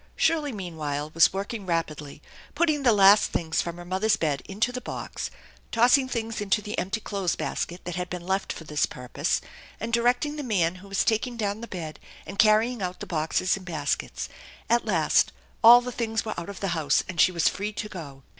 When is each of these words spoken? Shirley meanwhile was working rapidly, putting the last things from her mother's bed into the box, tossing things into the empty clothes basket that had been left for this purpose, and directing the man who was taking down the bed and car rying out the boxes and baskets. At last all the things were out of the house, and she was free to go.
Shirley 0.15 0.51
meanwhile 0.51 1.11
was 1.13 1.31
working 1.31 1.67
rapidly, 1.67 2.23
putting 2.55 2.81
the 2.81 2.91
last 2.91 3.29
things 3.31 3.61
from 3.61 3.77
her 3.77 3.85
mother's 3.85 4.15
bed 4.15 4.41
into 4.49 4.71
the 4.71 4.81
box, 4.81 5.29
tossing 5.71 6.09
things 6.09 6.41
into 6.41 6.59
the 6.59 6.75
empty 6.79 6.99
clothes 6.99 7.35
basket 7.35 7.81
that 7.85 7.97
had 7.97 8.09
been 8.09 8.25
left 8.25 8.51
for 8.51 8.63
this 8.63 8.87
purpose, 8.87 9.41
and 9.79 9.93
directing 9.93 10.37
the 10.37 10.43
man 10.43 10.77
who 10.81 10.87
was 10.87 11.05
taking 11.05 11.37
down 11.37 11.61
the 11.61 11.67
bed 11.67 11.99
and 12.25 12.39
car 12.39 12.61
rying 12.61 12.81
out 12.81 12.99
the 12.99 13.05
boxes 13.05 13.55
and 13.55 13.67
baskets. 13.67 14.27
At 14.71 14.85
last 14.85 15.33
all 15.63 15.81
the 15.81 15.91
things 15.91 16.25
were 16.25 16.33
out 16.35 16.49
of 16.49 16.61
the 16.61 16.69
house, 16.69 17.03
and 17.07 17.21
she 17.21 17.31
was 17.31 17.47
free 17.47 17.71
to 17.73 17.87
go. 17.87 18.23